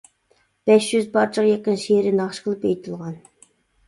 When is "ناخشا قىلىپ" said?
2.21-2.65